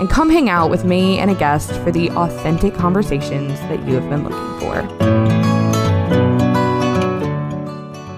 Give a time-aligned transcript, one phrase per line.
[0.00, 3.94] and come hang out with me and a guest for the authentic conversations that you
[3.94, 4.80] have been looking for.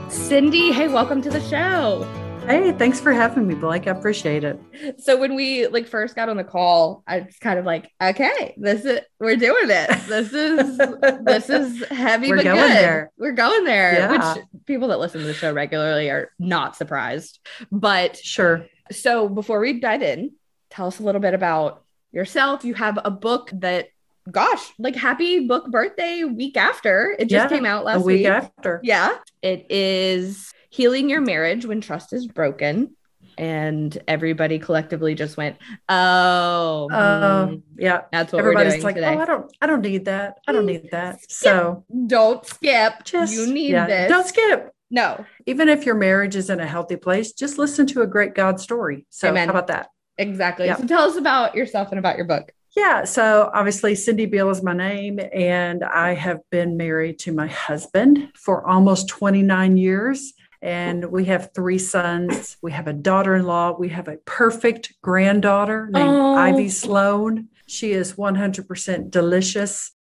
[0.09, 2.09] Cindy, hey, welcome to the show.
[2.47, 3.87] Hey, thanks for having me, Blake.
[3.87, 4.61] I appreciate it.
[4.99, 8.55] So when we like first got on the call, I was kind of like, okay,
[8.57, 9.89] this is we're doing it.
[10.09, 10.77] This is
[11.25, 12.71] this is heavy we're but going good.
[12.71, 13.13] There.
[13.17, 13.93] We're going there.
[13.93, 14.35] Yeah.
[14.35, 17.39] Which people that listen to the show regularly are not surprised.
[17.71, 18.67] But sure.
[18.91, 20.33] So before we dive in,
[20.73, 22.65] tell us a little bit about yourself.
[22.65, 23.89] You have a book that,
[24.31, 27.15] gosh, like happy book birthday week after.
[27.19, 28.81] It just yeah, came out last a week, week after.
[28.83, 29.19] Yeah.
[29.43, 32.97] It is Healing Your Marriage When Trust is Broken.
[33.39, 35.57] And everybody collectively just went,
[35.89, 38.03] oh, uh, mm, yeah.
[38.13, 38.95] That's what everybody's like.
[38.95, 39.15] Today.
[39.15, 40.39] Oh, I don't, I don't need that.
[40.47, 41.19] I don't need that.
[41.31, 43.05] So don't skip.
[43.05, 44.11] Just you need yeah, this.
[44.11, 44.71] Don't skip.
[44.91, 45.25] No.
[45.47, 48.61] Even if your marriage is in a healthy place, just listen to a great God
[48.61, 49.07] story.
[49.09, 49.49] So Amen.
[49.49, 49.89] how about that?
[50.19, 50.69] Exactly.
[50.69, 52.53] So tell us about yourself and about your book.
[52.77, 53.05] Yeah.
[53.05, 58.31] So obviously, Cindy Beall is my name, and I have been married to my husband
[58.35, 60.33] for almost 29 years.
[60.63, 62.57] And we have three sons.
[62.63, 63.77] We have a daughter in law.
[63.77, 66.35] We have a perfect granddaughter named oh.
[66.35, 67.49] Ivy Sloan.
[67.67, 69.91] She is 100% delicious.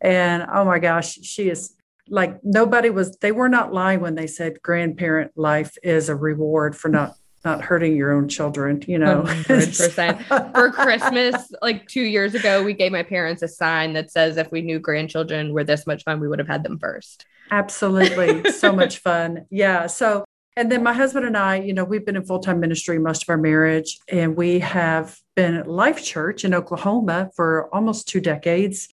[0.00, 1.74] And oh my gosh, she is
[2.08, 6.76] like nobody was, they were not lying when they said grandparent life is a reward
[6.76, 9.22] for not not hurting your own children, you know.
[9.22, 10.52] 100%.
[10.54, 14.50] For Christmas, like two years ago, we gave my parents a sign that says if
[14.52, 17.26] we knew grandchildren were this much fun, we would have had them first.
[17.50, 18.50] Absolutely.
[18.52, 19.46] so much fun.
[19.50, 19.86] Yeah.
[19.86, 20.24] So,
[20.56, 23.22] and then my husband and I, you know, we've been in full time ministry most
[23.22, 28.20] of our marriage, and we have been at Life Church in Oklahoma for almost two
[28.20, 28.88] decades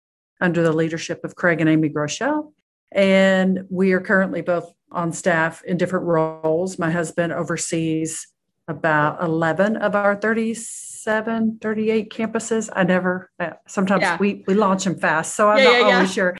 [0.41, 2.51] under the leadership of Craig and Amy Groeschel.
[2.91, 6.77] And we are currently both on staff in different roles.
[6.77, 8.27] My husband oversees
[8.67, 12.69] about 11 of our 37, 38 campuses.
[12.73, 14.17] I never, uh, sometimes yeah.
[14.19, 16.35] we, we launch them fast, so I'm yeah, not yeah, always sure.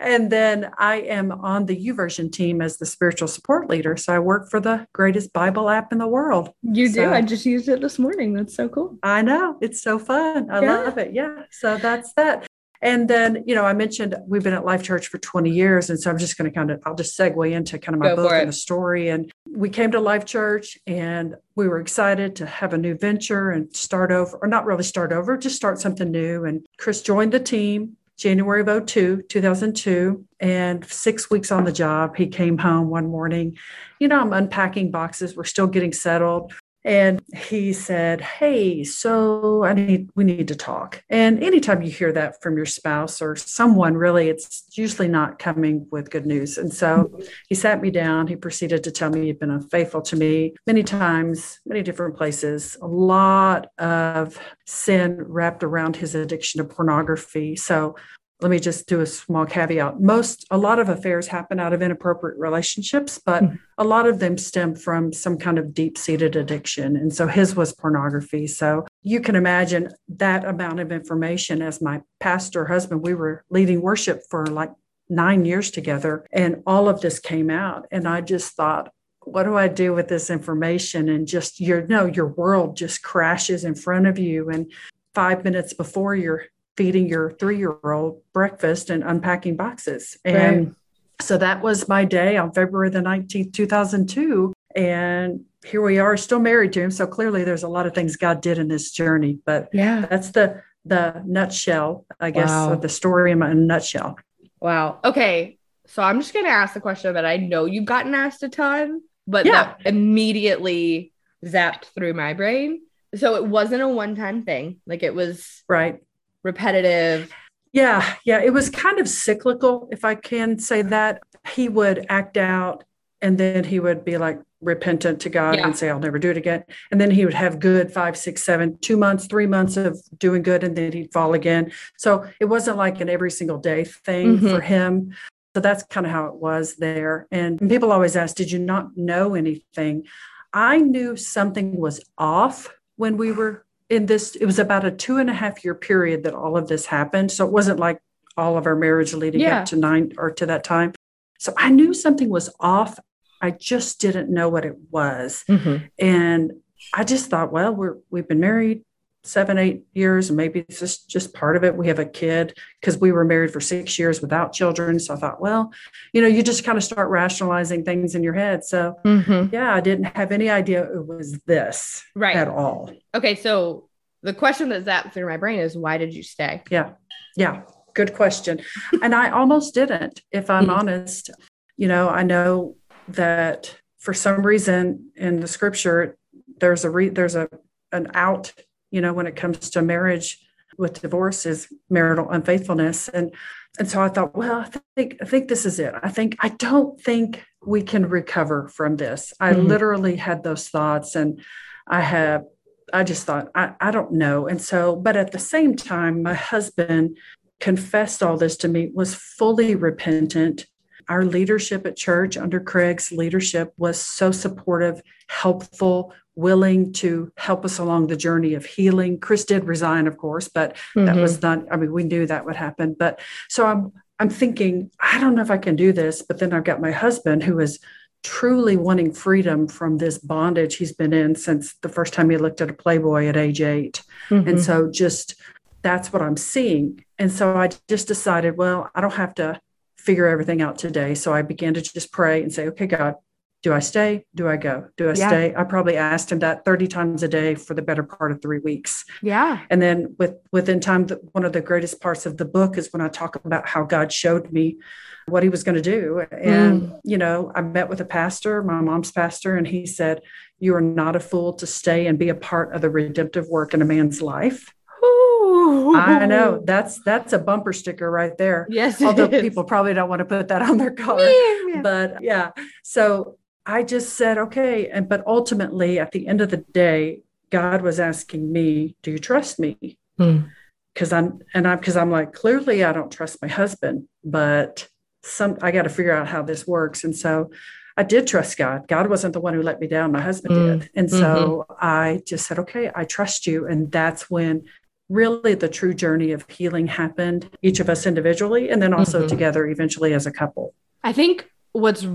[0.00, 3.98] And then I am on the YouVersion team as the spiritual support leader.
[3.98, 6.50] So I work for the greatest Bible app in the world.
[6.62, 7.12] You so, do.
[7.12, 8.32] I just used it this morning.
[8.32, 8.96] That's so cool.
[9.02, 9.58] I know.
[9.60, 10.50] It's so fun.
[10.50, 11.12] I love it.
[11.12, 11.42] Yeah.
[11.50, 12.46] So that's that.
[12.82, 15.90] And then, you know, I mentioned we've been at Life Church for 20 years.
[15.90, 18.08] And so I'm just going to kind of, I'll just segue into kind of my
[18.08, 19.10] Go book and the story.
[19.10, 23.50] And we came to Life Church and we were excited to have a new venture
[23.50, 26.44] and start over, or not really start over, just start something new.
[26.44, 30.26] And Chris joined the team January of 02, 2002.
[30.40, 33.56] And six weeks on the job, he came home one morning.
[33.98, 35.34] You know, I'm unpacking boxes.
[35.34, 36.52] We're still getting settled.
[36.84, 41.02] And he said, Hey, so I need, we need to talk.
[41.10, 45.86] And anytime you hear that from your spouse or someone, really, it's usually not coming
[45.90, 46.56] with good news.
[46.58, 47.18] And so
[47.48, 48.26] he sat me down.
[48.26, 52.76] He proceeded to tell me he'd been unfaithful to me many times, many different places,
[52.80, 57.56] a lot of sin wrapped around his addiction to pornography.
[57.56, 57.96] So
[58.42, 60.00] let me just do a small caveat.
[60.00, 63.56] Most, a lot of affairs happen out of inappropriate relationships, but mm-hmm.
[63.78, 66.96] a lot of them stem from some kind of deep seated addiction.
[66.96, 68.46] And so his was pornography.
[68.46, 73.80] So you can imagine that amount of information as my pastor husband, we were leading
[73.80, 74.70] worship for like
[75.08, 77.86] nine years together, and all of this came out.
[77.90, 78.92] And I just thought,
[79.24, 81.08] what do I do with this information?
[81.08, 84.48] And just your no, your world just crashes in front of you.
[84.48, 84.72] And
[85.14, 86.44] five minutes before you're
[86.76, 90.16] feeding your three year old breakfast and unpacking boxes.
[90.24, 90.74] And right.
[91.20, 94.52] so that was my day on February the 19th, 2002.
[94.74, 96.90] And here we are still married to him.
[96.90, 99.38] So clearly there's a lot of things God did in this journey.
[99.44, 102.74] But yeah, that's the the nutshell, I guess, wow.
[102.76, 104.18] the story in a nutshell.
[104.60, 105.00] Wow.
[105.04, 105.58] Okay.
[105.86, 109.02] So I'm just gonna ask the question that I know you've gotten asked a ton,
[109.26, 109.52] but yeah.
[109.52, 111.12] that immediately
[111.44, 112.80] zapped through my brain.
[113.16, 114.80] So it wasn't a one-time thing.
[114.86, 116.00] Like it was right
[116.42, 117.32] repetitive.
[117.72, 121.22] Yeah, yeah, it was kind of cyclical, if I can say that.
[121.48, 122.84] He would act out
[123.22, 125.66] and then he would be like repentant to God yeah.
[125.66, 126.64] and say, I'll never do it again.
[126.90, 130.42] And then he would have good five, six, seven, two months, three months of doing
[130.42, 131.72] good, and then he'd fall again.
[131.96, 134.48] So it wasn't like an every single day thing mm-hmm.
[134.48, 135.14] for him.
[135.54, 137.26] So that's kind of how it was there.
[137.30, 140.04] And people always ask, Did you not know anything?
[140.52, 145.18] I knew something was off when we were in this, it was about a two
[145.18, 147.30] and a half year period that all of this happened.
[147.32, 148.00] So it wasn't like
[148.36, 149.60] all of our marriage leading yeah.
[149.60, 150.94] up to nine or to that time.
[151.38, 152.98] So I knew something was off.
[153.42, 155.44] I just didn't know what it was.
[155.48, 155.86] Mm-hmm.
[155.98, 156.52] And
[156.94, 158.84] I just thought, well, we're we've been married
[159.24, 161.76] seven, eight years, and maybe it's just, just part of it.
[161.76, 164.98] We have a kid because we were married for six years without children.
[164.98, 165.72] So I thought, well,
[166.12, 168.64] you know, you just kind of start rationalizing things in your head.
[168.64, 169.54] So mm-hmm.
[169.54, 172.36] yeah, I didn't have any idea it was this right.
[172.36, 172.90] at all.
[173.14, 173.34] Okay.
[173.34, 173.88] So
[174.22, 176.62] the question that zapped through my brain is why did you stay?
[176.70, 176.92] Yeah.
[177.36, 177.62] Yeah.
[177.94, 178.60] Good question.
[179.02, 180.72] and I almost didn't, if I'm mm-hmm.
[180.72, 181.30] honest.
[181.76, 182.76] You know, I know
[183.08, 186.16] that for some reason in the scripture,
[186.58, 187.48] there's a re- there's a
[187.92, 188.52] an out
[188.90, 190.38] you know when it comes to marriage
[190.78, 193.08] with divorce is marital unfaithfulness.
[193.08, 193.32] And
[193.78, 195.94] and so i thought well i think i think this is it.
[196.02, 199.32] I think i don't think we can recover from this.
[199.38, 199.66] I mm-hmm.
[199.66, 201.40] literally had those thoughts and
[201.86, 202.44] i have
[202.92, 204.48] i just thought I, I don't know.
[204.48, 207.16] And so but at the same time my husband
[207.60, 210.66] confessed all this to me was fully repentant.
[211.08, 217.78] Our leadership at church under Craig's leadership was so supportive, helpful, willing to help us
[217.78, 219.18] along the journey of healing.
[219.18, 221.06] Chris did resign, of course, but mm-hmm.
[221.06, 222.94] that was not, I mean, we knew that would happen.
[222.98, 226.52] But so I'm I'm thinking, I don't know if I can do this, but then
[226.52, 227.80] I've got my husband who is
[228.22, 232.60] truly wanting freedom from this bondage he's been in since the first time he looked
[232.60, 234.46] at a Playboy at age 8 mm-hmm.
[234.46, 235.36] And so just
[235.80, 237.02] that's what I'm seeing.
[237.18, 239.58] And so I just decided, well, I don't have to
[239.96, 241.14] figure everything out today.
[241.14, 243.14] So I began to just pray and say, okay, God,
[243.62, 244.24] do I stay?
[244.34, 244.86] Do I go?
[244.96, 245.28] Do I yeah.
[245.28, 245.54] stay?
[245.54, 248.58] I probably asked him that 30 times a day for the better part of three
[248.58, 249.04] weeks.
[249.22, 249.60] Yeah.
[249.68, 252.92] And then with within time, the, one of the greatest parts of the book is
[252.92, 254.78] when I talk about how God showed me
[255.26, 256.24] what he was going to do.
[256.32, 257.00] And, mm.
[257.04, 260.22] you know, I met with a pastor, my mom's pastor, and he said,
[260.58, 263.74] You are not a fool to stay and be a part of the redemptive work
[263.74, 264.72] in a man's life.
[265.02, 268.66] I know that's that's a bumper sticker right there.
[268.70, 269.42] Yes, although is.
[269.42, 271.80] people probably don't want to put that on their car, yeah.
[271.82, 272.50] but yeah.
[272.82, 273.38] So
[273.70, 278.00] I just said okay, and but ultimately, at the end of the day, God was
[278.00, 281.14] asking me, "Do you trust me?" Because hmm.
[281.14, 284.88] I'm and I'm because I'm like clearly I don't trust my husband, but
[285.22, 287.50] some I got to figure out how this works, and so.
[287.96, 288.88] I did trust God.
[288.88, 290.12] God wasn't the one who let me down.
[290.12, 290.80] My husband mm.
[290.80, 290.90] did.
[290.94, 291.86] And so mm-hmm.
[291.86, 293.66] I just said, okay, I trust you.
[293.66, 294.62] And that's when
[295.10, 299.28] really the true journey of healing happened, each of us individually, and then also mm-hmm.
[299.28, 300.72] together eventually as a couple.
[301.02, 302.06] I think what's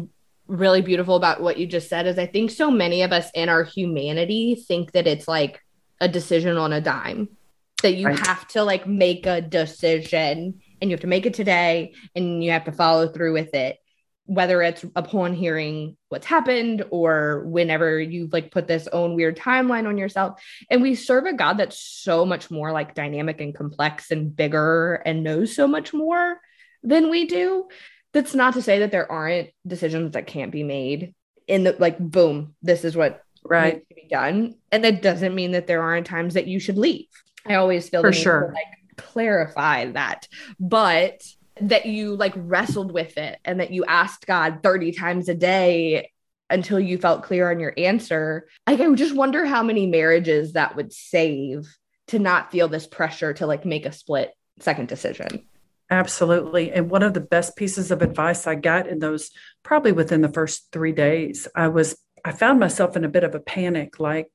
[0.47, 3.50] really beautiful about what you just said is I think so many of us in
[3.50, 5.62] our humanity think that it's like
[6.00, 7.30] a decision on a dime,
[7.81, 8.27] that you right.
[8.27, 12.51] have to like make a decision and you have to make it today and you
[12.51, 13.77] have to follow through with it
[14.27, 19.88] whether it's upon hearing what's happened or whenever you've like put this own weird timeline
[19.88, 24.09] on yourself and we serve a god that's so much more like dynamic and complex
[24.09, 26.42] and bigger and knows so much more
[26.81, 27.68] than we do
[28.15, 31.13] that's not to say that there aren't decisions that can't be made
[31.47, 33.75] in the like boom this is what right.
[33.75, 34.56] needs to be done.
[34.71, 37.07] And that doesn't mean that there aren't times that you should leave.
[37.45, 38.51] I always feel for sure.
[38.53, 40.27] like clarify that.
[40.59, 41.21] But
[41.62, 46.11] that you like wrestled with it and that you asked God 30 times a day
[46.50, 48.47] until you felt clear on your answer.
[48.68, 51.66] Like, I just wonder how many marriages that would save
[52.07, 55.47] to not feel this pressure to like make a split second decision.
[55.89, 56.71] Absolutely.
[56.71, 59.31] And one of the best pieces of advice I got in those,
[59.63, 63.35] probably within the first three days, I was, I found myself in a bit of
[63.35, 64.31] a panic, like,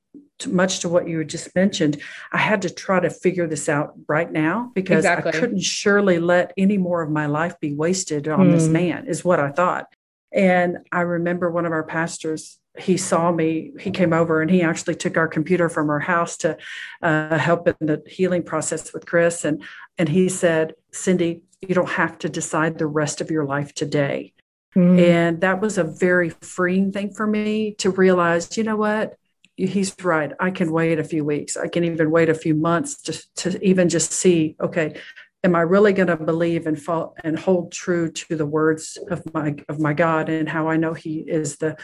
[0.47, 4.31] much to what you just mentioned, I had to try to figure this out right
[4.31, 5.31] now because exactly.
[5.31, 8.51] I couldn't surely let any more of my life be wasted on mm.
[8.51, 8.73] this hmm.
[8.73, 9.87] man, is what I thought.
[10.31, 14.61] And I remember one of our pastors, he saw me, he came over and he
[14.61, 16.57] actually took our computer from our house to
[17.01, 19.43] uh, help in the healing process with Chris.
[19.43, 19.61] And,
[19.97, 24.33] and he said, Cindy, you don't have to decide the rest of your life today.
[24.75, 25.01] Mm.
[25.01, 29.15] And that was a very freeing thing for me to realize, you know what?
[29.57, 30.31] he's right.
[30.39, 31.57] I can wait a few weeks.
[31.57, 34.95] I can even wait a few months to, to even just see, okay,
[35.43, 39.21] am I really going to believe and fall and hold true to the words of
[39.33, 41.77] my of my God and how I know He is the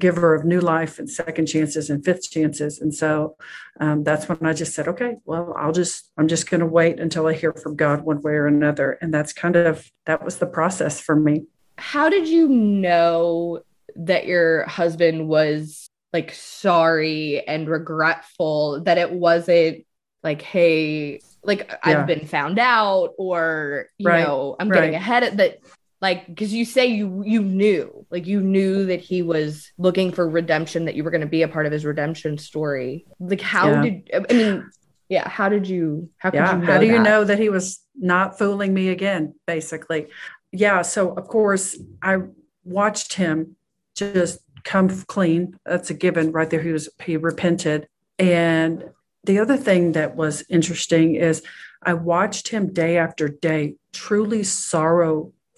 [0.00, 2.80] giver of new life and second chances and fifth chances.
[2.80, 3.36] And so
[3.80, 6.98] um, that's when I just said, okay, well, I'll just I'm just going to wait
[6.98, 8.98] until I hear from God one way or another.
[9.00, 11.44] And that's kind of that was the process for me.
[11.76, 13.62] How did you know
[13.96, 19.84] that your husband was like sorry and regretful that it wasn't
[20.22, 21.76] like hey like yeah.
[21.82, 24.24] i've been found out or you right.
[24.24, 25.58] know i'm getting ahead of that
[26.04, 30.28] like because you say you you knew like you knew that he was looking for
[30.28, 33.66] redemption that you were going to be a part of his redemption story like how
[33.70, 33.82] yeah.
[33.82, 34.70] did i mean
[35.08, 35.28] Yeah.
[35.28, 36.92] How did you, how could yeah, you How do that?
[36.92, 40.08] you know that he was not fooling me again, basically?
[40.52, 40.82] Yeah.
[40.82, 42.18] So, of course, I
[42.64, 43.56] watched him
[43.94, 45.58] just come clean.
[45.64, 46.62] That's a given right there.
[46.62, 47.86] He was, he repented.
[48.18, 48.90] And
[49.24, 51.42] the other thing that was interesting is
[51.82, 54.42] I watched him day after day, truly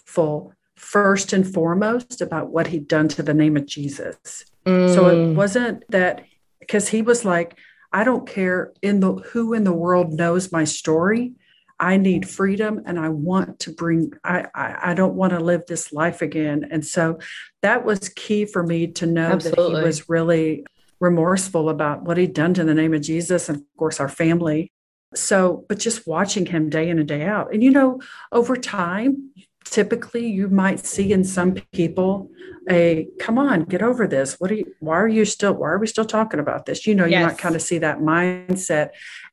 [0.06, 4.44] sorrowful, first and foremost, about what he'd done to the name of Jesus.
[4.64, 4.94] Mm.
[4.94, 5.34] So it mm.
[5.34, 6.24] wasn't that
[6.60, 7.58] because he was like,
[7.92, 11.32] I don't care in the who in the world knows my story.
[11.78, 15.66] I need freedom and I want to bring, I, I, I, don't want to live
[15.66, 16.66] this life again.
[16.70, 17.18] And so
[17.60, 19.74] that was key for me to know Absolutely.
[19.74, 20.64] that he was really
[21.00, 24.72] remorseful about what he'd done to the name of Jesus and, of course, our family.
[25.14, 27.52] So, but just watching him day in and day out.
[27.52, 28.00] And, you know,
[28.32, 29.32] over time,
[29.70, 32.30] typically you might see in some people
[32.68, 34.40] a come on get over this.
[34.40, 36.86] What are you why are you still why are we still talking about this?
[36.86, 37.20] You know yes.
[37.20, 38.90] you might kind of see that mindset.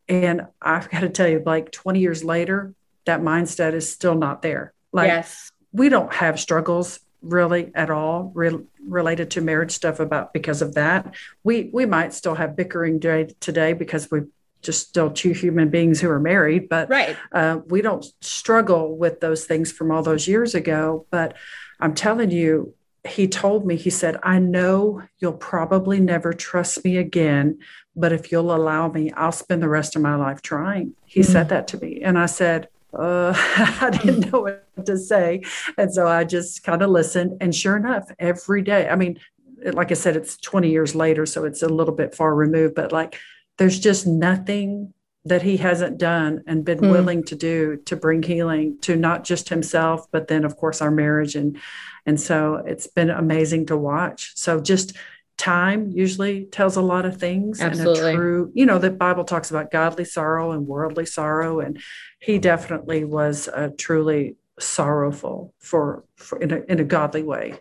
[0.09, 2.73] And i've got to tell you like 20 years later
[3.05, 4.73] that mindset is still not there.
[4.91, 5.51] Like yes.
[5.71, 10.75] we don't have struggles really at all re- related to marriage stuff about because of
[10.75, 11.13] that.
[11.43, 14.21] We we might still have bickering day today because we
[14.63, 17.17] just still two human beings who are married, but right.
[17.31, 21.05] Uh, we don't struggle with those things from all those years ago.
[21.11, 21.35] But
[21.79, 22.73] I'm telling you,
[23.05, 27.59] he told me, he said, I know you'll probably never trust me again,
[27.95, 30.93] but if you'll allow me, I'll spend the rest of my life trying.
[31.05, 31.31] He mm-hmm.
[31.31, 32.01] said that to me.
[32.01, 33.33] And I said, uh,
[33.81, 35.43] I didn't know what to say.
[35.77, 37.37] And so I just kind of listened.
[37.41, 39.19] And sure enough, every day, I mean,
[39.65, 42.91] like I said, it's 20 years later, so it's a little bit far removed, but
[42.91, 43.19] like
[43.57, 44.93] there's just nothing
[45.25, 46.91] that he hasn't done and been mm.
[46.91, 50.91] willing to do to bring healing to not just himself, but then of course our
[50.91, 51.35] marriage.
[51.35, 51.57] And
[52.05, 54.33] and so it's been amazing to watch.
[54.35, 54.93] So just
[55.37, 57.99] time usually tells a lot of things Absolutely.
[57.99, 61.81] and a true you know the bible talks about godly sorrow and worldly sorrow and
[62.19, 67.59] he definitely was uh, truly sorrowful for, for in, a, in a godly way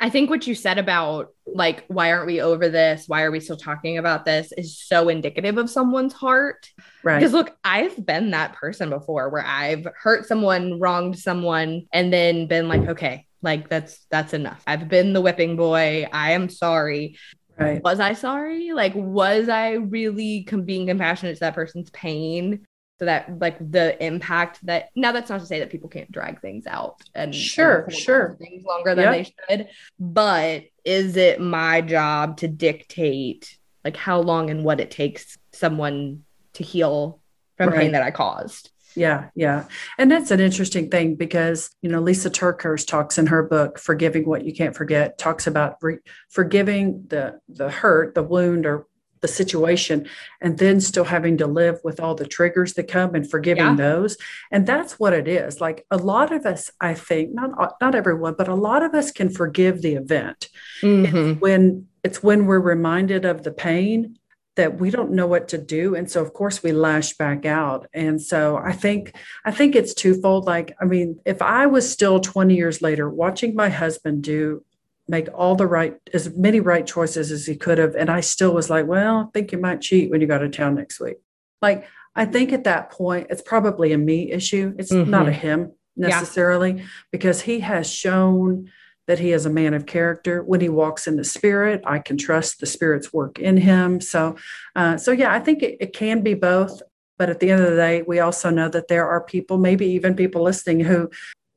[0.00, 3.04] I think what you said about like, why aren't we over this?
[3.06, 6.70] Why are we still talking about this is so indicative of someone's heart.
[7.02, 7.18] Right.
[7.18, 12.46] Because look, I've been that person before where I've hurt someone, wronged someone, and then
[12.46, 14.62] been like, okay, like that's that's enough.
[14.66, 16.06] I've been the whipping boy.
[16.12, 17.16] I am sorry.
[17.58, 17.82] Right.
[17.82, 18.72] Was I sorry?
[18.72, 22.66] Like, was I really com- being compassionate to that person's pain?
[22.98, 26.40] So that like the impact that now that's not to say that people can't drag
[26.40, 29.12] things out and sure, and sure, things longer than yep.
[29.12, 29.68] they should.
[30.00, 36.24] But is it my job to dictate like how long and what it takes someone
[36.54, 37.20] to heal
[37.58, 37.80] from right.
[37.80, 38.70] pain that I caused?
[38.96, 39.66] Yeah, yeah.
[39.98, 44.26] And that's an interesting thing because, you know, Lysa TerKeurst talks in her book Forgiving
[44.26, 45.98] What You Can't Forget, talks about re-
[46.30, 48.86] forgiving the the hurt, the wound or
[49.26, 50.08] the situation
[50.40, 53.74] and then still having to live with all the triggers that come and forgiving yeah.
[53.74, 54.16] those.
[54.52, 55.60] And that's what it is.
[55.60, 59.10] Like a lot of us i think not not everyone but a lot of us
[59.10, 60.48] can forgive the event.
[60.82, 61.16] Mm-hmm.
[61.16, 64.18] it's when it's when we're reminded of the pain
[64.54, 65.94] that we don't know what to do.
[65.94, 67.86] And so of course we lash back out.
[67.92, 70.46] And so i think i think it's twofold.
[70.46, 74.64] Like i mean if i was still 20 years later watching my husband do
[75.08, 78.52] make all the right as many right choices as he could have and i still
[78.52, 81.16] was like well i think you might cheat when you go to town next week
[81.62, 85.10] like i think at that point it's probably a me issue it's mm-hmm.
[85.10, 86.84] not a him necessarily yeah.
[87.10, 88.70] because he has shown
[89.06, 90.42] that he is a man of character.
[90.42, 94.00] When he walks in the spirit, I can trust the spirit's work in him.
[94.00, 94.36] So,
[94.74, 96.82] uh, so yeah, I think it, it can be both.
[97.18, 99.86] But at the end of the day, we also know that there are people, maybe
[99.86, 101.08] even people listening, who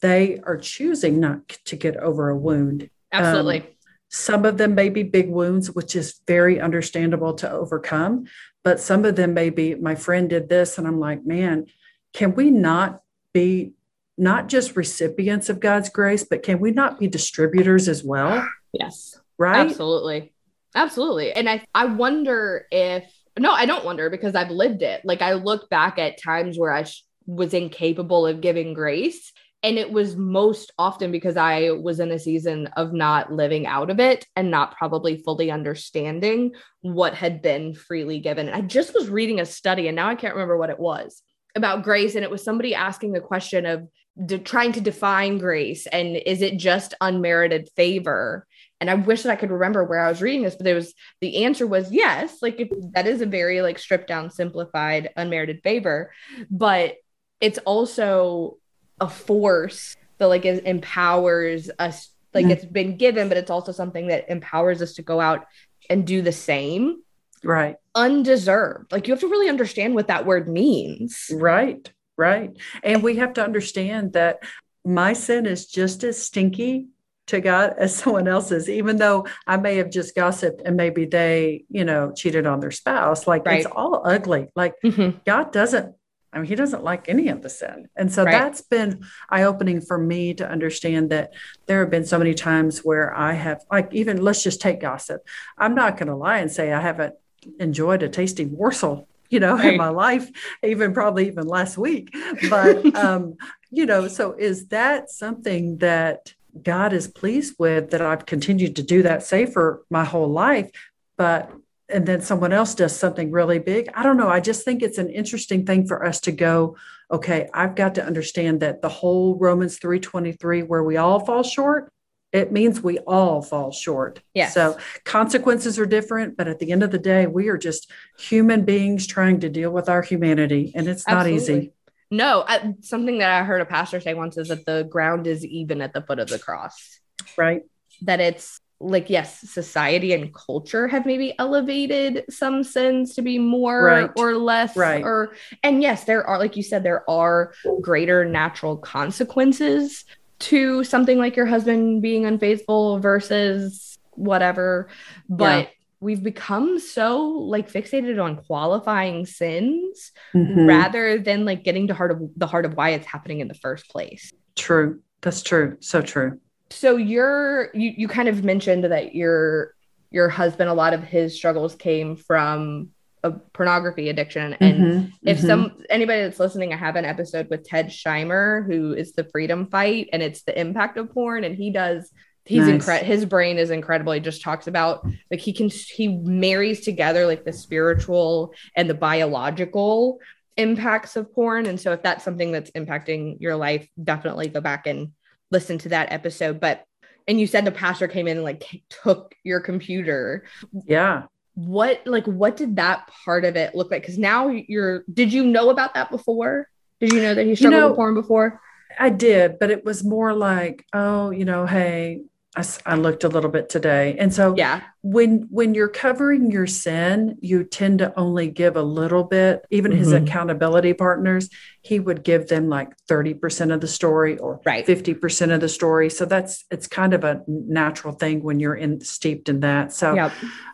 [0.02, 2.90] they are choosing not to get over a wound.
[3.12, 3.62] Absolutely.
[3.62, 3.68] Um,
[4.10, 8.26] some of them may be big wounds, which is very understandable to overcome.
[8.64, 10.78] But some of them may be, my friend did this.
[10.78, 11.68] And I'm like, man,
[12.14, 13.02] can we not
[13.34, 13.74] be
[14.18, 18.48] not just recipients of God's grace, but can we not be distributors as well?
[18.72, 19.20] Yes.
[19.40, 19.68] Right?
[19.68, 20.32] Absolutely.
[20.76, 21.32] Absolutely.
[21.32, 25.04] And I I wonder if no, I don't wonder because I've lived it.
[25.04, 29.78] Like I look back at times where I sh- was incapable of giving grace and
[29.78, 34.00] it was most often because I was in a season of not living out of
[34.00, 38.48] it and not probably fully understanding what had been freely given.
[38.48, 41.22] And I just was reading a study and now I can't remember what it was
[41.56, 42.16] about grace.
[42.16, 43.88] And it was somebody asking the question of
[44.26, 48.46] de- trying to define grace and is it just unmerited favor?
[48.82, 50.94] And i wish that i could remember where i was reading this but there was
[51.20, 56.14] the answer was yes like that is a very like stripped down simplified unmerited favor.
[56.50, 56.96] But
[57.42, 58.58] it's also
[59.00, 62.52] a force that like is, empowers us like mm-hmm.
[62.52, 65.46] it's been given but it's also something that empowers us to go out
[65.90, 67.02] and do the same
[67.44, 67.76] Right.
[67.96, 68.92] Undeserved.
[68.92, 71.30] Like you have to really understand what that word means.
[71.34, 71.90] Right.
[72.18, 72.52] Right.
[72.84, 74.44] And we have to understand that
[74.86, 76.88] my sin is just as stinky
[77.28, 81.66] to God as someone else's, even though I may have just gossiped and maybe they,
[81.70, 83.28] you know, cheated on their spouse.
[83.28, 83.60] Like right.
[83.60, 84.50] it's all ugly.
[84.56, 85.18] Like mm-hmm.
[85.26, 85.96] God doesn't,
[86.32, 87.88] I mean, He doesn't like any of the sin.
[87.96, 88.32] And so right.
[88.32, 91.34] that's been eye opening for me to understand that
[91.66, 95.28] there have been so many times where I have, like, even let's just take gossip.
[95.58, 97.16] I'm not going to lie and say I haven't
[97.60, 99.74] enjoyed a tasty morsel you know, right.
[99.74, 100.30] in my life,
[100.64, 102.16] even probably even last week.
[102.50, 103.38] But, um,
[103.70, 108.84] you know, so is that something that God is pleased with that I've continued to
[108.84, 110.72] do that say for my whole life,
[111.18, 111.52] but
[111.90, 113.90] and then someone else does something really big.
[113.94, 114.30] I don't know.
[114.30, 116.78] I just think it's an interesting thing for us to go,
[117.12, 121.92] okay, I've got to understand that the whole Romans 3:23 where we all fall short,
[122.32, 124.22] it means we all fall short.
[124.34, 124.54] Yes.
[124.54, 128.66] So consequences are different, but at the end of the day, we are just human
[128.66, 131.32] beings trying to deal with our humanity and it's Absolutely.
[131.32, 131.74] not easy.
[132.12, 135.46] No, I, something that I heard a pastor say once is that the ground is
[135.46, 137.00] even at the foot of the cross.
[137.38, 137.62] Right.
[138.02, 143.84] That it's like, yes, society and culture have maybe elevated some sins to be more
[143.84, 144.12] right.
[144.16, 144.76] or less.
[144.76, 145.04] Right.
[145.04, 145.34] Or,
[145.64, 150.06] and yes, there are, like you said, there are greater natural consequences
[150.40, 154.88] to something like your husband being unfaithful versus whatever.
[155.28, 155.70] But, yeah
[156.02, 160.66] we've become so like fixated on qualifying sins mm-hmm.
[160.66, 163.54] rather than like getting to heart of the heart of why it's happening in the
[163.54, 164.32] first place.
[164.56, 165.02] True.
[165.22, 165.78] That's true.
[165.82, 166.40] So true.
[166.72, 169.74] So you're you you kind of mentioned that your
[170.12, 172.90] your husband a lot of his struggles came from
[173.24, 174.56] a pornography addiction.
[174.60, 175.48] And mm-hmm, if mm-hmm.
[175.48, 179.68] some anybody that's listening i have an episode with Ted Shimer who is the freedom
[179.68, 181.44] fight and it's the impact of porn.
[181.44, 182.12] And he does
[182.46, 182.76] he's nice.
[182.76, 184.14] incredible his brain is incredible.
[184.14, 188.96] He just talks about like he can he marries together like the spiritual and the
[188.96, 190.20] biological
[190.58, 191.66] impacts of porn.
[191.66, 195.12] And so if that's something that's impacting your life definitely go back and
[195.52, 196.86] listen to that episode but
[197.30, 200.46] and you said the pastor came in and like took your computer.
[200.86, 201.24] Yeah.
[201.54, 204.02] What like what did that part of it look like?
[204.02, 206.68] Because now you're did you know about that before?
[207.00, 208.60] Did you know that he struggled you know, with porn before?
[208.98, 212.22] I did, but it was more like, oh, you know, hey,
[212.56, 216.66] I, I, looked a little bit today and so yeah when when you're covering your
[216.66, 220.00] sin you tend to only give a little bit even mm-hmm.
[220.00, 221.50] his accountability partners
[221.82, 224.86] he would give them like 30% of the story or right.
[224.86, 229.00] 50% of the story so that's it's kind of a natural thing when you're in
[229.02, 230.34] steeped in that so yep.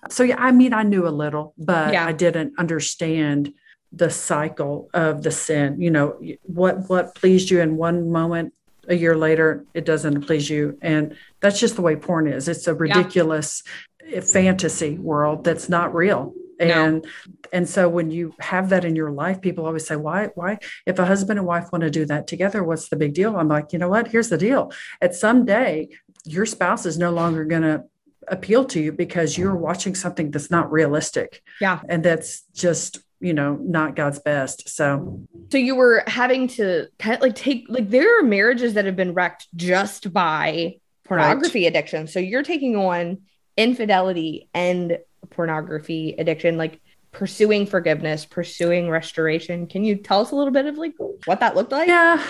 [0.10, 2.06] so yeah i mean i knew a little but yeah.
[2.06, 3.54] i didn't understand
[3.92, 8.54] the cycle of the sin you know what what pleased you in one moment
[8.88, 10.78] a year later it doesn't please you.
[10.82, 12.48] And that's just the way porn is.
[12.48, 13.64] It's a ridiculous
[14.06, 14.22] yeah.
[14.22, 16.34] fantasy world that's not real.
[16.58, 17.10] And no.
[17.52, 20.98] and so when you have that in your life people always say why why if
[21.00, 23.36] a husband and wife want to do that together what's the big deal?
[23.36, 24.08] I'm like you know what?
[24.08, 24.72] Here's the deal.
[25.02, 25.90] At some day
[26.24, 27.84] your spouse is no longer going to
[28.28, 29.60] appeal to you because you're mm.
[29.60, 31.42] watching something that's not realistic.
[31.62, 31.82] Yeah.
[31.88, 34.70] And that's just you know not god's best.
[34.70, 38.86] So so you were having to kind of like take like there are marriages that
[38.86, 41.68] have been wrecked just by pornography right.
[41.68, 42.08] addiction.
[42.08, 43.22] So you're taking on
[43.58, 45.00] infidelity and
[45.30, 49.68] pornography addiction like pursuing forgiveness pursuing restoration.
[49.68, 50.94] Can you tell us a little bit of like
[51.26, 51.88] what that looked like?
[51.88, 52.22] Yeah.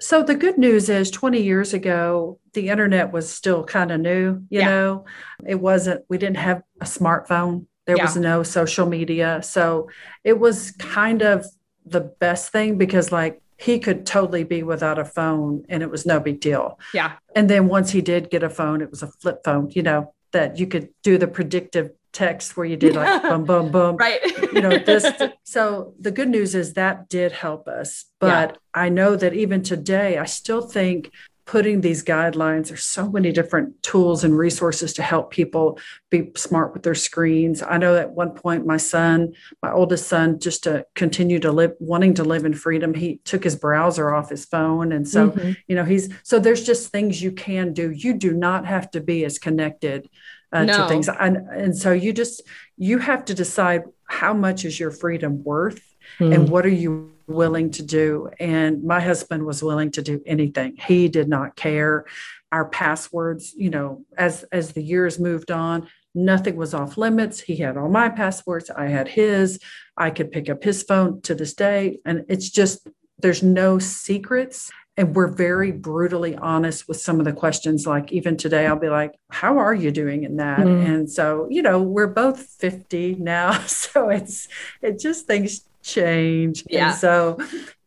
[0.00, 4.42] So the good news is 20 years ago the internet was still kind of new
[4.48, 4.68] you yeah.
[4.68, 5.04] know?
[5.46, 8.04] It wasn't we didn't have a smartphone there yeah.
[8.04, 9.40] was no social media.
[9.42, 9.90] So
[10.22, 11.44] it was kind of
[11.84, 16.06] the best thing because, like, he could totally be without a phone and it was
[16.06, 16.78] no big deal.
[16.94, 17.14] Yeah.
[17.34, 20.14] And then once he did get a phone, it was a flip phone, you know,
[20.30, 23.96] that you could do the predictive text where you did like boom, boom, boom.
[23.96, 24.20] Right.
[24.52, 25.04] you know, this.
[25.42, 28.04] So the good news is that did help us.
[28.20, 28.82] But yeah.
[28.82, 31.10] I know that even today, I still think
[31.46, 35.78] putting these guidelines there's so many different tools and resources to help people
[36.10, 40.38] be smart with their screens i know at one point my son my oldest son
[40.38, 44.30] just to continue to live wanting to live in freedom he took his browser off
[44.30, 45.52] his phone and so mm-hmm.
[45.66, 49.00] you know he's so there's just things you can do you do not have to
[49.00, 50.08] be as connected
[50.52, 50.76] uh, no.
[50.76, 52.42] to things and, and so you just
[52.76, 56.34] you have to decide how much is your freedom worth mm.
[56.34, 58.28] and what are you willing to do.
[58.38, 60.76] And my husband was willing to do anything.
[60.76, 62.06] He did not care.
[62.52, 67.40] Our passwords, you know, as as the years moved on, nothing was off limits.
[67.40, 68.70] He had all my passwords.
[68.70, 69.60] I had his.
[69.96, 72.00] I could pick up his phone to this day.
[72.04, 72.88] And it's just
[73.18, 74.70] there's no secrets.
[74.96, 78.88] and we're very brutally honest with some of the questions like even today i'll be
[78.88, 80.84] like how are you doing in that mm.
[80.84, 84.48] and so you know we're both 50 now so it's
[84.82, 86.88] it just things change yeah.
[86.88, 87.38] and so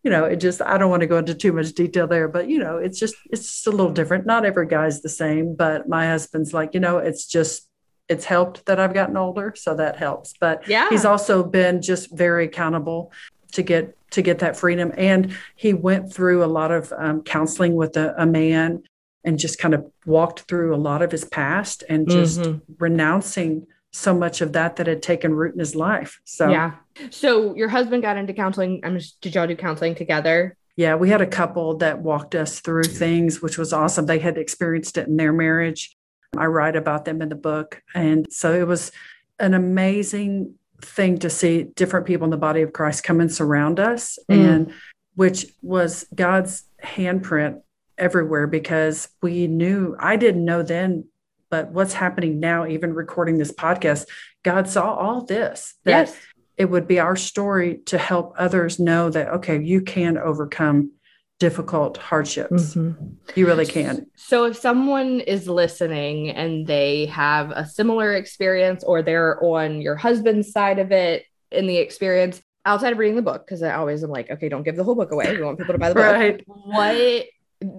[0.04, 2.50] you know it just i don't want to go into too much detail there but
[2.50, 5.88] you know it's just it's just a little different not every guy's the same but
[5.88, 7.70] my husband's like you know it's just
[8.10, 10.34] it's helped that I've gotten older, so that helps.
[10.40, 13.12] But yeah, he's also been just very accountable
[13.54, 14.92] to get to get that freedom.
[14.98, 18.84] And he went through a lot of um, counseling with a, a, man
[19.24, 22.60] and just kind of walked through a lot of his past and just mm-hmm.
[22.78, 26.20] renouncing so much of that that had taken root in his life.
[26.26, 26.74] So yeah.
[27.12, 28.82] So your husband got into counseling.
[28.84, 30.58] I'm just, did y'all do counseling together?
[30.76, 34.08] Yeah, we had a couple that walked us through things, which was awesome.
[34.08, 35.96] They had experienced it in their marriage.
[36.36, 37.84] I write about them in the book.
[37.94, 38.92] And so it was
[39.40, 43.80] an amazing thing to see different people in the body of Christ come and surround
[43.80, 44.36] us, mm.
[44.36, 44.74] and
[45.16, 47.62] which was God's handprint
[48.00, 51.06] everywhere because we knew, I didn't know then,
[51.54, 54.08] but what's happening now, even recording this podcast,
[54.42, 55.76] God saw all this.
[55.84, 56.18] That yes.
[56.58, 60.94] it would be our story to help others know that, okay, you can overcome
[61.40, 62.74] difficult hardships.
[62.74, 63.06] Mm-hmm.
[63.36, 64.08] You really can.
[64.16, 69.96] So, if someone is listening and they have a similar experience or they're on your
[69.96, 74.04] husband's side of it in the experience, outside of reading the book, because I always
[74.04, 75.38] am like, okay, don't give the whole book away.
[75.38, 76.04] We want people to buy the book.
[76.16, 76.44] right.
[76.48, 77.26] What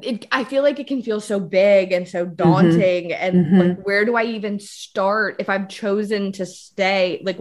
[0.03, 2.35] it, I feel like it can feel so big and so mm-hmm.
[2.35, 3.11] daunting.
[3.11, 3.23] Mm-hmm.
[3.23, 3.59] And mm-hmm.
[3.59, 7.23] like, where do I even start if I've chosen to stay?
[7.25, 7.39] Like,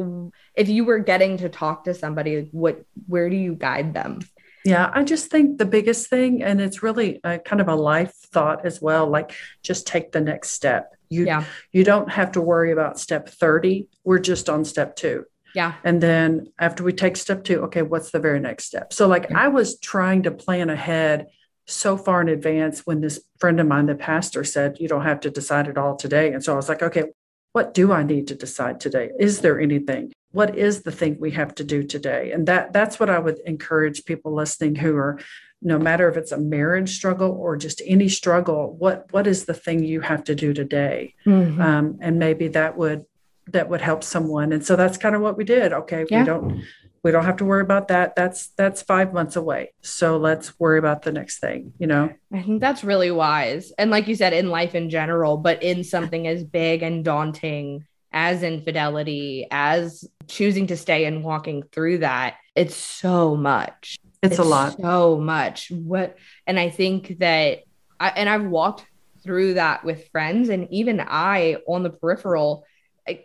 [0.55, 4.19] if you were getting to talk to somebody, what, where do you guide them?
[4.65, 8.13] Yeah, I just think the biggest thing, and it's really a, kind of a life
[8.31, 10.95] thought as well, like just take the next step.
[11.09, 11.43] You, yeah.
[11.71, 13.87] you don't have to worry about step 30.
[14.05, 15.25] We're just on step two.
[15.53, 15.75] Yeah.
[15.83, 18.93] And then after we take step two, okay, what's the very next step?
[18.93, 19.31] So, like.
[19.31, 21.27] I was trying to plan ahead
[21.65, 25.19] so far in advance when this friend of mine, the pastor, said, You don't have
[25.21, 26.33] to decide it all today.
[26.33, 27.05] And so I was like, Okay,
[27.53, 29.11] what do I need to decide today?
[29.19, 30.11] Is there anything?
[30.31, 32.31] What is the thing we have to do today?
[32.31, 35.19] And that that's what I would encourage people listening who are
[35.63, 39.53] no matter if it's a marriage struggle or just any struggle, what what is the
[39.53, 41.15] thing you have to do today?
[41.25, 41.61] Mm-hmm.
[41.61, 43.05] Um, and maybe that would
[43.47, 44.51] that would help someone.
[44.51, 45.73] And so that's kind of what we did.
[45.73, 46.19] Okay, yeah.
[46.19, 46.63] we don't
[47.03, 48.15] we don't have to worry about that.
[48.15, 49.73] That's that's five months away.
[49.81, 52.13] So let's worry about the next thing you know?
[52.31, 53.71] I think that's really wise.
[53.77, 57.85] And like you said in life in general but in something as big and daunting
[58.11, 63.97] as infidelity as choosing to stay and walking through that it's so much.
[64.21, 64.79] It's, it's a lot.
[64.79, 65.71] so much.
[65.71, 67.63] What and i think that
[67.99, 68.85] I, and i've walked
[69.23, 72.65] through that with friends and even i on the peripheral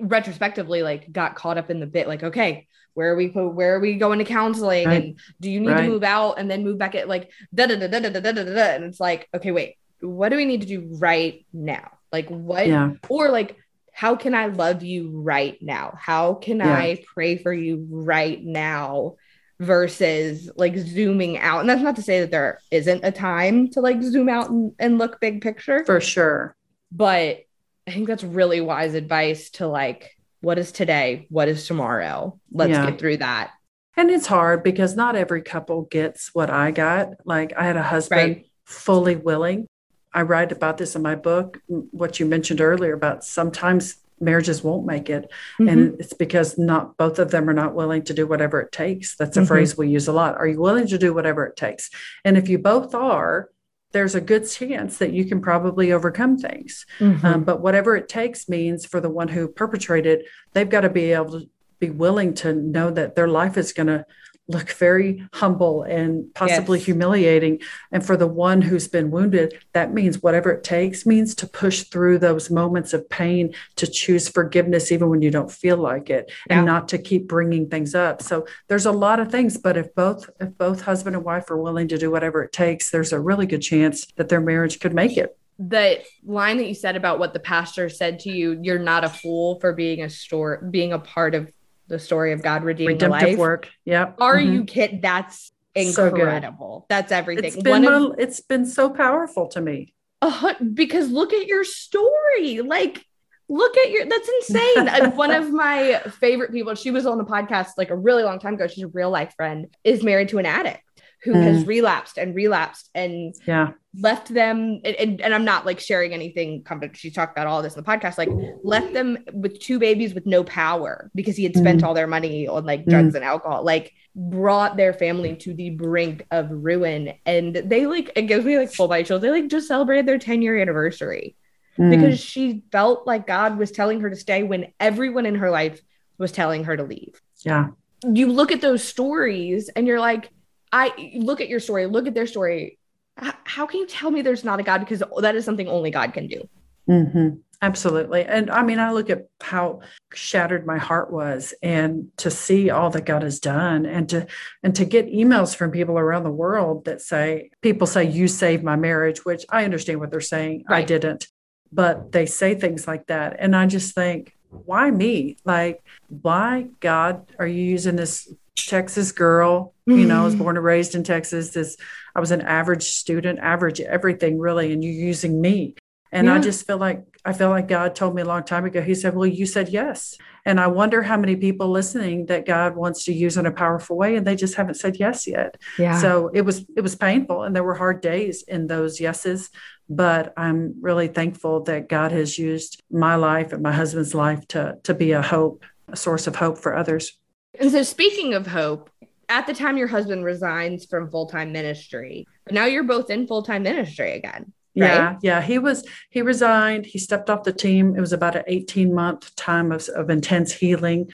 [0.00, 2.67] retrospectively like got caught up in the bit like okay
[2.98, 5.04] where are we where are we going to counseling right.
[5.04, 5.82] and do you need right.
[5.82, 8.32] to move out and then move back at like da da da da da da
[8.32, 11.92] da da and it's like okay wait what do we need to do right now
[12.10, 12.90] like what yeah.
[13.08, 13.56] or like
[13.92, 16.76] how can i love you right now how can yeah.
[16.76, 19.14] i pray for you right now
[19.60, 23.80] versus like zooming out and that's not to say that there isn't a time to
[23.80, 26.52] like zoom out and, and look big picture for sure
[26.90, 27.44] but
[27.86, 31.26] i think that's really wise advice to like what is today?
[31.30, 32.38] What is tomorrow?
[32.50, 32.90] Let's yeah.
[32.90, 33.50] get through that.
[33.96, 37.08] And it's hard because not every couple gets what I got.
[37.24, 38.46] Like I had a husband right.
[38.64, 39.66] fully willing.
[40.12, 44.86] I write about this in my book, what you mentioned earlier about sometimes marriages won't
[44.86, 45.30] make it.
[45.60, 45.68] Mm-hmm.
[45.68, 49.16] And it's because not both of them are not willing to do whatever it takes.
[49.16, 49.48] That's a mm-hmm.
[49.48, 50.36] phrase we use a lot.
[50.36, 51.90] Are you willing to do whatever it takes?
[52.24, 53.50] And if you both are,
[53.92, 56.84] there's a good chance that you can probably overcome things.
[56.98, 57.26] Mm-hmm.
[57.26, 61.12] Um, but whatever it takes means for the one who perpetrated, they've got to be
[61.12, 64.04] able to be willing to know that their life is going to
[64.48, 66.86] look very humble and possibly yes.
[66.86, 67.60] humiliating.
[67.92, 71.82] And for the one who's been wounded, that means whatever it takes means to push
[71.82, 76.32] through those moments of pain, to choose forgiveness even when you don't feel like it,
[76.48, 76.58] yeah.
[76.58, 78.22] and not to keep bringing things up.
[78.22, 81.60] So there's a lot of things, but if both if both husband and wife are
[81.60, 84.94] willing to do whatever it takes, there's a really good chance that their marriage could
[84.94, 88.78] make it the line that you said about what the pastor said to you you're
[88.78, 91.50] not a fool for being a store being a part of
[91.88, 93.38] the story of God redeeming redemptive life.
[93.38, 93.68] work.
[93.84, 94.16] Yep.
[94.20, 94.52] Are mm-hmm.
[94.52, 95.00] you kidding?
[95.00, 96.80] That's incredible.
[96.82, 97.44] So That's everything.
[97.44, 99.94] It's been, of, it's been so powerful to me.
[100.20, 102.60] Uh, because look at your story.
[102.60, 103.04] Like,
[103.48, 105.10] look at your, that's insane.
[105.16, 108.54] One of my favorite people, she was on the podcast like a really long time
[108.54, 108.66] ago.
[108.66, 110.80] She's a real life friend, is married to an addict.
[111.24, 111.42] Who mm.
[111.42, 116.64] has relapsed and relapsed and yeah left them and, and, i'm not like sharing anything
[116.94, 118.28] she talked about all this in the podcast like
[118.62, 121.84] left them with two babies with no power because he had spent mm.
[121.84, 123.16] all their money on like drugs mm.
[123.16, 128.22] and alcohol like brought their family to the brink of ruin and they like it
[128.22, 131.34] gives me like full body chills they like just celebrated their 10 year anniversary
[131.78, 131.90] mm.
[131.90, 135.80] because she felt like god was telling her to stay when everyone in her life
[136.18, 137.68] was telling her to leave yeah
[138.04, 140.30] you look at those stories and you're like
[140.72, 142.78] I look at your story, look at their story.
[143.22, 144.78] H- how can you tell me there's not a God?
[144.78, 146.48] Because that is something only God can do.
[146.88, 147.36] Mm-hmm.
[147.60, 148.24] Absolutely.
[148.24, 149.80] And I mean, I look at how
[150.14, 154.26] shattered my heart was and to see all that God has done and to
[154.62, 158.62] and to get emails from people around the world that say people say you saved
[158.62, 160.64] my marriage, which I understand what they're saying.
[160.68, 160.84] Right.
[160.84, 161.26] I didn't.
[161.72, 163.36] But they say things like that.
[163.40, 165.36] And I just think, why me?
[165.44, 168.32] Like, why God are you using this
[168.66, 169.74] Texas girl.
[169.86, 170.42] You know, I was mm-hmm.
[170.42, 171.50] born and raised in Texas.
[171.50, 171.76] This
[172.14, 175.76] I was an average student, average everything really, and you're using me.
[176.10, 176.34] And yeah.
[176.34, 178.80] I just feel like I feel like God told me a long time ago.
[178.80, 180.16] He said, "Well, you said yes."
[180.46, 183.96] And I wonder how many people listening that God wants to use in a powerful
[183.96, 185.56] way, and they just haven't said yes yet.
[185.78, 185.98] Yeah.
[185.98, 189.50] So it was it was painful, and there were hard days in those yeses.
[189.90, 194.78] But I'm really thankful that God has used my life and my husband's life to
[194.84, 197.18] to be a hope, a source of hope for others.
[197.58, 198.90] And so, speaking of hope,
[199.28, 203.42] at the time your husband resigns from full time ministry, now you're both in full
[203.42, 204.52] time ministry again.
[204.76, 204.86] Right?
[204.86, 205.42] Yeah, yeah.
[205.42, 206.86] He was he resigned.
[206.86, 207.96] He stepped off the team.
[207.96, 211.10] It was about an 18 month time of, of intense healing.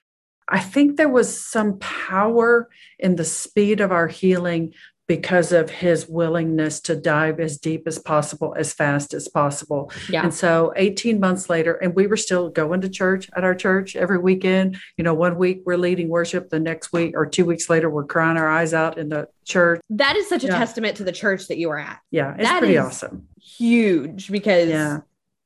[0.47, 4.73] I think there was some power in the speed of our healing
[5.07, 9.91] because of his willingness to dive as deep as possible, as fast as possible.
[10.09, 10.23] Yeah.
[10.23, 13.95] And so 18 months later, and we were still going to church at our church
[13.95, 14.77] every weekend.
[14.97, 18.05] You know, one week we're leading worship, the next week or two weeks later, we're
[18.05, 19.79] crying our eyes out in the church.
[19.91, 20.57] That is such a yeah.
[20.57, 21.99] testament to the church that you were at.
[22.09, 23.27] Yeah, it's that pretty awesome.
[23.39, 25.01] Huge because yeah.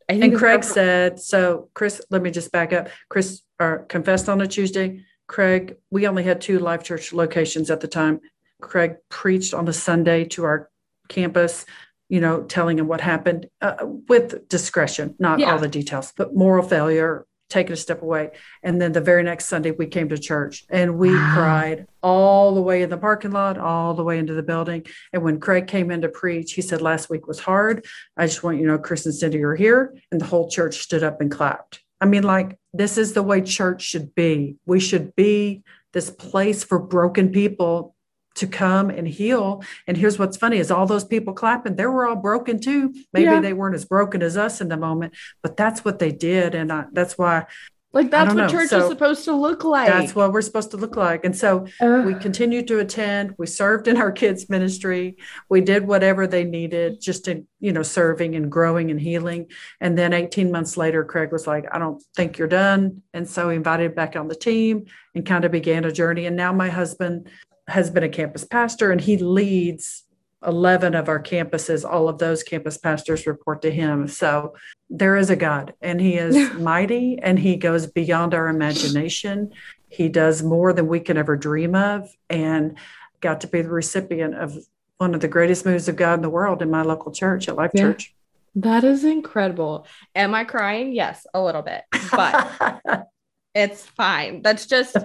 [0.07, 2.87] and Craig said, so Chris, let me just back up.
[3.09, 5.03] Chris uh, confessed on a Tuesday.
[5.27, 8.21] Craig, we only had two life church locations at the time.
[8.61, 10.69] Craig preached on a Sunday to our
[11.07, 11.65] campus,
[12.07, 13.75] you know, telling him what happened uh,
[14.07, 15.51] with discretion, not yeah.
[15.51, 18.31] all the details, but moral failure, taking a step away.
[18.63, 21.33] And then the very next Sunday, we came to church and we wow.
[21.33, 24.85] cried all the way in the parking lot, all the way into the building.
[25.13, 27.85] And when Craig came in to preach, he said, Last week was hard.
[28.15, 29.95] I just want you to know, Chris and Cindy are here.
[30.11, 31.81] And the whole church stood up and clapped.
[32.01, 34.55] I mean, like, this is the way church should be.
[34.65, 37.95] We should be this place for broken people
[38.39, 39.63] to come and heal.
[39.87, 42.93] And here's what's funny is all those people clapping, they were all broken too.
[43.13, 43.39] Maybe yeah.
[43.39, 46.55] they weren't as broken as us in the moment, but that's what they did.
[46.55, 47.45] And I, that's why
[47.91, 48.47] like that's what know.
[48.47, 49.87] church so is supposed to look like.
[49.87, 51.25] That's what we're supposed to look like.
[51.25, 53.33] And so uh, we continued to attend.
[53.39, 55.17] We served in our kids' ministry.
[55.49, 59.47] We did whatever they needed, just in you know serving and growing and healing.
[59.81, 63.49] And then 18 months later, Craig was like, "I don't think you're done," and so
[63.49, 66.27] he invited back on the team and kind of began a journey.
[66.27, 67.27] And now my husband
[67.69, 70.03] has been a campus pastor and he leads
[70.45, 71.89] 11 of our campuses.
[71.89, 74.07] All of those campus pastors report to him.
[74.07, 74.55] So
[74.89, 79.51] there is a God and he is mighty and he goes beyond our imagination.
[79.89, 82.77] He does more than we can ever dream of and
[83.21, 84.57] got to be the recipient of
[84.97, 87.55] one of the greatest moves of God in the world in my local church at
[87.55, 87.81] Life yeah.
[87.83, 88.13] Church.
[88.55, 89.85] That is incredible.
[90.15, 90.93] Am I crying?
[90.93, 93.07] Yes, a little bit, but
[93.53, 94.41] it's fine.
[94.41, 94.97] That's just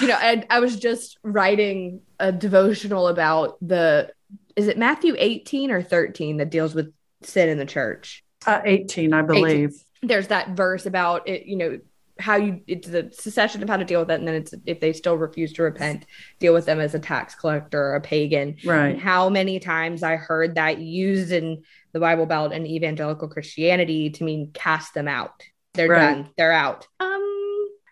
[0.00, 4.12] you know, I, I was just writing a devotional about the
[4.56, 6.92] is it Matthew 18 or 13 that deals with
[7.22, 8.24] sin in the church?
[8.46, 9.70] Uh, 18, I believe.
[9.70, 9.78] 18.
[10.02, 11.78] There's that verse about it, you know,
[12.18, 14.80] how you it's the secession of how to deal with it, and then it's if
[14.80, 16.04] they still refuse to repent,
[16.38, 18.56] deal with them as a tax collector or a pagan.
[18.64, 18.88] Right.
[18.88, 24.10] And how many times I heard that used in the Bible Belt and evangelical Christianity
[24.10, 25.42] to mean cast them out.
[25.74, 26.14] They're right.
[26.14, 26.30] done.
[26.36, 26.86] They're out.
[27.00, 27.41] Um,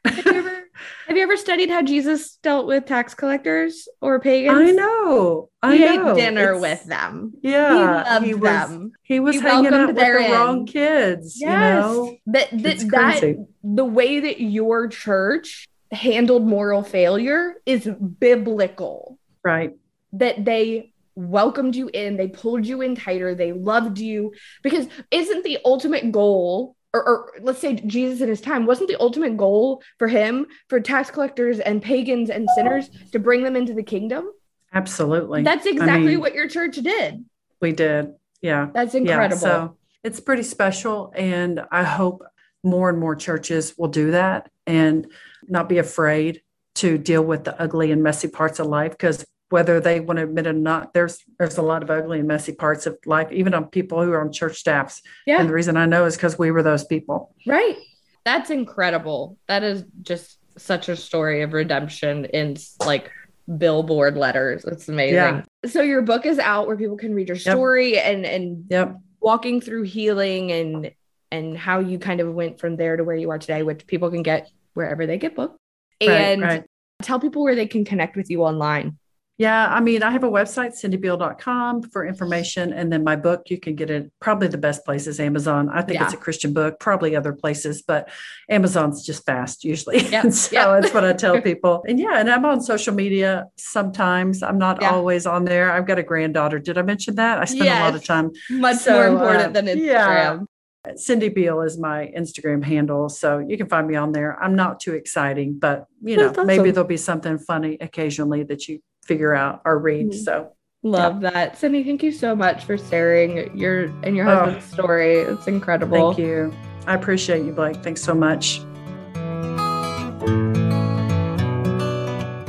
[0.05, 0.51] have you ever
[1.07, 4.59] have you ever studied how Jesus dealt with tax collectors or pagans?
[4.59, 5.51] I know.
[5.63, 6.13] I he know.
[6.13, 7.35] ate dinner it's, with them.
[7.43, 8.93] Yeah, he loved he was, them.
[9.03, 11.41] He was he hanging out with the wrong kids.
[11.41, 11.51] Yes.
[11.51, 19.19] You know, that that, that the way that your church handled moral failure is biblical.
[19.45, 19.77] Right.
[20.13, 24.33] That they welcomed you in, they pulled you in tighter, they loved you
[24.63, 29.01] because isn't the ultimate goal or, or, let's say Jesus in his time, wasn't the
[29.01, 33.75] ultimate goal for him for tax collectors and pagans and sinners to bring them into
[33.75, 34.31] the kingdom?
[34.73, 35.43] Absolutely.
[35.43, 37.25] That's exactly I mean, what your church did.
[37.61, 38.15] We did.
[38.43, 38.71] Yeah.
[38.73, 39.37] That's incredible.
[39.37, 41.13] Yeah, so it's pretty special.
[41.15, 42.23] And I hope
[42.63, 45.07] more and more churches will do that and
[45.49, 46.43] not be afraid
[46.77, 50.25] to deal with the ugly and messy parts of life because whether they want to
[50.25, 50.95] admit it or not.
[50.95, 54.13] There's there's a lot of ugly and messy parts of life, even on people who
[54.13, 55.03] are on church staffs.
[55.27, 55.41] Yeah.
[55.41, 57.35] And the reason I know is because we were those people.
[57.47, 57.77] Right.
[58.25, 59.37] That's incredible.
[59.49, 63.11] That is just such a story of redemption in like
[63.59, 64.65] billboard letters.
[64.65, 65.15] It's amazing.
[65.15, 65.43] Yeah.
[65.67, 68.07] So your book is out where people can read your story yep.
[68.07, 68.97] and and yep.
[69.21, 70.93] walking through healing and
[71.33, 74.11] and how you kind of went from there to where you are today, which people
[74.11, 75.57] can get wherever they get books.
[76.01, 76.65] And right, right.
[77.03, 78.97] tell people where they can connect with you online.
[79.41, 82.75] Yeah, I mean, I have a website, cindybeall.com for information.
[82.75, 85.71] And then my book, you can get it probably the best place is Amazon.
[85.71, 86.05] I think yeah.
[86.05, 88.11] it's a Christian book, probably other places, but
[88.51, 90.07] Amazon's just fast usually.
[90.09, 90.29] Yeah.
[90.29, 90.79] so yeah.
[90.79, 91.83] that's what I tell people.
[91.89, 94.43] And yeah, and I'm on social media sometimes.
[94.43, 94.91] I'm not yeah.
[94.91, 95.73] always on there.
[95.73, 96.59] I've got a granddaughter.
[96.59, 97.39] Did I mention that?
[97.39, 97.81] I spend yes.
[97.81, 98.33] a lot of time.
[98.51, 100.47] Much so, more important uh, than Instagram.
[100.85, 100.95] Yeah.
[100.97, 103.09] Cindy Beall is my Instagram handle.
[103.09, 104.39] So you can find me on there.
[104.43, 106.47] I'm not too exciting, but you know, awesome.
[106.47, 110.11] maybe there'll be something funny occasionally that you figure out or read.
[110.11, 110.25] Mm-hmm.
[110.25, 111.31] So love yeah.
[111.31, 111.59] that.
[111.59, 115.17] Cindy, thank you so much for sharing your and your husband's oh, story.
[115.19, 116.15] It's incredible.
[116.15, 116.53] Thank you.
[116.87, 117.77] I appreciate you, Blake.
[117.77, 118.61] Thanks so much.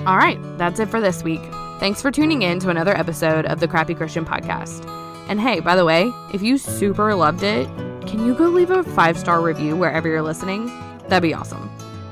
[0.07, 1.41] All right, that's it for this week.
[1.79, 4.87] Thanks for tuning in to another episode of the Crappy Christian Podcast.
[5.29, 7.67] And hey, by the way, if you super loved it,
[8.07, 10.67] can you go leave a five star review wherever you're listening?
[11.07, 11.69] That'd be awesome.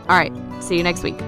[0.08, 1.20] All right, see you next week.